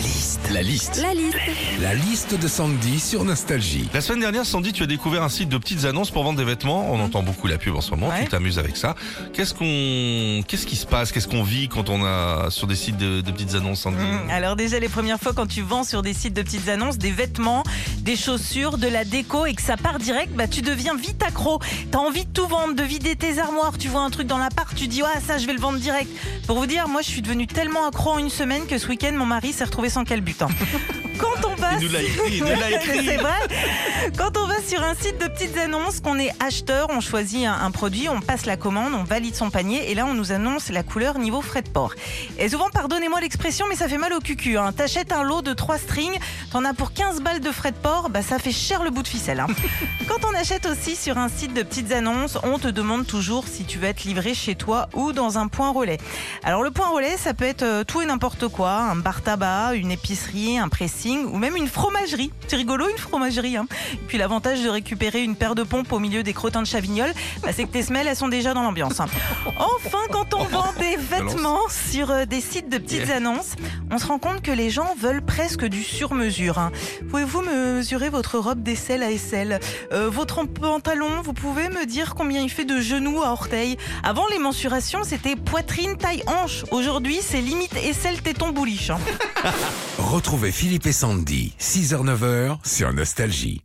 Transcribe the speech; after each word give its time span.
La 0.00 0.06
liste. 0.06 0.40
La 0.50 0.62
liste. 0.62 1.02
La 1.02 1.12
liste. 1.12 1.36
La 1.82 1.94
liste 1.94 2.40
de 2.40 2.48
Sandy 2.48 2.98
sur 2.98 3.22
Nostalgie. 3.22 3.86
La 3.92 4.00
semaine 4.00 4.20
dernière, 4.20 4.46
Sandy, 4.46 4.72
tu 4.72 4.82
as 4.82 4.86
découvert 4.86 5.22
un 5.22 5.28
site 5.28 5.50
de 5.50 5.58
petites 5.58 5.84
annonces 5.84 6.10
pour 6.10 6.24
vendre 6.24 6.38
des 6.38 6.44
vêtements. 6.46 6.90
On 6.90 7.00
entend 7.00 7.22
beaucoup 7.22 7.46
la 7.48 7.58
pub 7.58 7.76
en 7.76 7.82
ce 7.82 7.90
moment. 7.90 8.08
Ouais. 8.08 8.22
Tu 8.22 8.30
t'amuses 8.30 8.58
avec 8.58 8.78
ça. 8.78 8.94
Qu'est-ce 9.34 9.52
qu'on, 9.52 10.42
qu'est-ce 10.48 10.64
qui 10.66 10.76
se 10.76 10.86
passe? 10.86 11.12
Qu'est-ce 11.12 11.28
qu'on 11.28 11.42
vit 11.42 11.68
quand 11.68 11.90
on 11.90 12.02
a 12.02 12.48
sur 12.48 12.66
des 12.66 12.76
sites 12.76 12.96
de, 12.96 13.20
de 13.20 13.30
petites 13.30 13.54
annonces, 13.54 13.80
Sandy? 13.80 13.98
Mmh, 13.98 14.30
Alors 14.30 14.56
déjà 14.56 14.78
les 14.80 14.88
premières 14.88 15.20
fois 15.20 15.34
quand 15.34 15.46
tu 15.46 15.60
vends 15.60 15.84
sur 15.84 16.00
des 16.00 16.14
sites 16.14 16.32
de 16.34 16.40
petites 16.40 16.70
annonces 16.70 16.96
des 16.96 17.10
vêtements, 17.10 17.62
des 18.02 18.16
chaussures, 18.16 18.78
de 18.78 18.88
la 18.88 19.04
déco 19.04 19.46
et 19.46 19.54
que 19.54 19.62
ça 19.62 19.76
part 19.76 19.98
direct, 19.98 20.32
bah 20.34 20.46
tu 20.48 20.62
deviens 20.62 20.94
vite 20.96 21.22
accro. 21.22 21.60
T'as 21.90 21.98
envie 21.98 22.24
de 22.24 22.30
tout 22.32 22.46
vendre, 22.46 22.74
de 22.74 22.82
vider 22.82 23.16
tes 23.16 23.38
armoires. 23.38 23.76
Tu 23.78 23.88
vois 23.88 24.02
un 24.02 24.10
truc 24.10 24.26
dans 24.26 24.38
l'appart, 24.38 24.74
tu 24.74 24.88
dis 24.88 25.02
ah 25.02 25.20
ça 25.26 25.38
je 25.38 25.46
vais 25.46 25.52
le 25.52 25.60
vendre 25.60 25.78
direct. 25.78 26.10
Pour 26.46 26.58
vous 26.58 26.66
dire, 26.66 26.88
moi 26.88 27.02
je 27.02 27.08
suis 27.08 27.22
devenue 27.22 27.46
tellement 27.46 27.86
accro 27.86 28.10
en 28.10 28.18
une 28.18 28.30
semaine 28.30 28.66
que 28.66 28.78
ce 28.78 28.86
week-end 28.88 29.12
mon 29.12 29.26
mari 29.26 29.52
s'est 29.52 29.64
retrouvé 29.64 29.88
sans 29.90 30.04
calbut. 30.04 30.36
hein. 30.40 30.48
Quand 31.18 31.48
on 31.48 31.49
Il 31.80 31.86
nous 31.86 31.92
l'a 31.92 32.02
écrit, 32.02 32.36
il 32.36 32.40
nous 32.44 32.46
l'a 32.60 32.70
écrit. 32.76 33.04
C'est 33.06 33.16
vrai. 33.16 33.38
Quand 34.18 34.36
on 34.36 34.46
va 34.46 34.60
sur 34.66 34.82
un 34.82 34.94
site 34.94 35.18
de 35.20 35.28
petites 35.28 35.56
annonces, 35.58 36.00
qu'on 36.00 36.18
est 36.18 36.30
acheteur, 36.44 36.88
on 36.90 37.00
choisit 37.00 37.46
un, 37.46 37.52
un 37.54 37.70
produit, 37.70 38.08
on 38.08 38.20
passe 38.20 38.44
la 38.46 38.56
commande, 38.56 38.92
on 38.94 39.04
valide 39.04 39.34
son 39.34 39.50
panier 39.50 39.90
et 39.90 39.94
là 39.94 40.06
on 40.06 40.14
nous 40.14 40.32
annonce 40.32 40.68
la 40.70 40.82
couleur 40.82 41.18
niveau 41.18 41.40
frais 41.40 41.62
de 41.62 41.68
port. 41.68 41.94
Et 42.38 42.48
souvent, 42.48 42.68
pardonnez-moi 42.70 43.20
l'expression, 43.20 43.66
mais 43.68 43.76
ça 43.76 43.88
fait 43.88 43.98
mal 43.98 44.12
au 44.12 44.20
cucu. 44.20 44.58
Hein. 44.58 44.72
T'achètes 44.72 45.12
un 45.12 45.22
lot 45.22 45.42
de 45.42 45.52
3 45.54 45.78
strings, 45.78 46.18
t'en 46.52 46.64
as 46.64 46.74
pour 46.74 46.92
15 46.92 47.20
balles 47.22 47.40
de 47.40 47.50
frais 47.50 47.72
de 47.72 47.76
port, 47.76 48.10
bah 48.10 48.22
ça 48.22 48.38
fait 48.38 48.52
cher 48.52 48.82
le 48.82 48.90
bout 48.90 49.02
de 49.02 49.08
ficelle. 49.08 49.40
hein. 49.40 49.46
Quand 50.08 50.26
on 50.28 50.34
achète 50.34 50.66
aussi 50.66 50.96
sur 50.96 51.18
un 51.18 51.28
site 51.28 51.54
de 51.54 51.62
petites 51.62 51.92
annonces, 51.92 52.36
on 52.42 52.58
te 52.58 52.68
demande 52.68 53.06
toujours 53.06 53.46
si 53.46 53.64
tu 53.64 53.78
veux 53.78 53.86
être 53.88 54.04
livré 54.04 54.34
chez 54.34 54.54
toi 54.54 54.88
ou 54.94 55.12
dans 55.12 55.38
un 55.38 55.46
point 55.48 55.70
relais. 55.72 55.98
Alors 56.44 56.62
le 56.62 56.70
point 56.70 56.88
relais, 56.88 57.16
ça 57.16 57.32
peut 57.34 57.44
être 57.44 57.62
euh, 57.62 57.84
tout 57.84 58.02
et 58.02 58.06
n'importe 58.06 58.48
quoi, 58.48 58.72
un 58.72 58.96
bar 58.96 59.22
tabac, 59.22 59.74
une 59.74 59.90
épicerie, 59.92 60.58
un 60.58 60.68
pressing 60.68 61.24
ou 61.26 61.36
même 61.38 61.56
une 61.56 61.68
fromagerie. 61.70 62.30
C'est 62.48 62.56
rigolo 62.56 62.88
une 62.88 62.98
fromagerie. 62.98 63.56
Hein. 63.56 63.66
Puis 64.08 64.18
l'avantage 64.18 64.62
de 64.62 64.68
récupérer 64.68 65.22
une 65.22 65.36
paire 65.36 65.54
de 65.54 65.62
pompes 65.62 65.92
au 65.92 65.98
milieu 65.98 66.22
des 66.22 66.32
crottins 66.34 66.62
de 66.62 66.66
Chavignol, 66.66 67.12
bah, 67.42 67.50
c'est 67.54 67.64
que 67.64 67.70
tes 67.72 67.82
semelles, 67.82 68.06
elles 68.06 68.16
sont 68.16 68.28
déjà 68.28 68.52
dans 68.54 68.62
l'ambiance. 68.62 69.00
hein. 69.00 69.06
Enfin, 69.56 69.98
quand 70.10 70.34
on 70.34 70.44
vend 70.44 70.72
des 70.78 70.96
sur 71.70 72.10
euh, 72.10 72.24
des 72.24 72.40
sites 72.40 72.68
de 72.68 72.78
petites 72.78 73.06
Yeah. 73.06 73.16
annonces, 73.16 73.52
on 73.90 73.98
se 73.98 74.06
rend 74.06 74.18
compte 74.18 74.42
que 74.42 74.50
les 74.50 74.70
gens 74.70 74.94
veulent 75.00 75.22
presque 75.22 75.64
du 75.64 75.82
sur-mesure. 75.82 76.58
hein. 76.58 76.72
Pouvez-vous 77.10 77.40
me 77.42 77.74
mesurer 77.76 78.08
votre 78.10 78.38
robe 78.38 78.62
d'aisselle 78.62 79.02
à 79.02 79.10
aisselle 79.10 79.60
Euh, 79.92 80.08
Votre 80.10 80.44
pantalon, 80.44 81.22
vous 81.22 81.32
pouvez 81.32 81.68
me 81.68 81.86
dire 81.86 82.14
combien 82.14 82.40
il 82.42 82.50
fait 82.50 82.64
de 82.64 82.80
genoux 82.80 83.22
à 83.22 83.30
orteils? 83.32 83.76
Avant, 84.02 84.26
les 84.30 84.38
mensurations, 84.38 85.02
c'était 85.04 85.36
poitrine, 85.36 85.96
taille, 85.96 86.22
hanche. 86.26 86.64
Aujourd'hui, 86.70 87.18
c'est 87.22 87.40
limite 87.40 87.74
aisselle, 87.76 88.20
téton, 88.22 88.50
bouliche. 88.50 88.90
hein. 88.90 88.98
Retrouvez 89.98 90.52
Philippe 90.52 90.86
et 90.86 90.92
Sandy, 90.92 91.54
6h-9h 91.60 92.58
sur 92.64 92.92
Nostalgie. 92.92 93.62